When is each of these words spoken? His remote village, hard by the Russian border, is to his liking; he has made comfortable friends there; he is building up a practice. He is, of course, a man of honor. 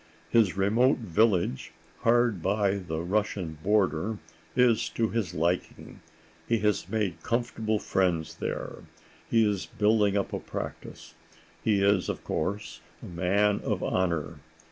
His 0.31 0.57
remote 0.57 0.97
village, 0.97 1.73
hard 1.99 2.41
by 2.41 2.79
the 2.79 3.01
Russian 3.01 3.59
border, 3.61 4.17
is 4.55 4.89
to 4.89 5.09
his 5.09 5.35
liking; 5.35 6.01
he 6.47 6.57
has 6.61 6.89
made 6.89 7.21
comfortable 7.21 7.77
friends 7.77 8.33
there; 8.37 8.77
he 9.29 9.47
is 9.47 9.67
building 9.67 10.17
up 10.17 10.33
a 10.33 10.39
practice. 10.39 11.13
He 11.63 11.83
is, 11.83 12.09
of 12.09 12.23
course, 12.23 12.81
a 13.03 13.05
man 13.05 13.59
of 13.59 13.83
honor. 13.83 14.39